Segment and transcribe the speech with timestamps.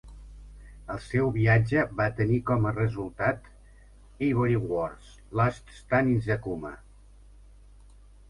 [0.93, 3.51] El seu viatge va tenir com a resultat
[4.29, 6.73] "Ivory Wars: Last Stand in Zakouma".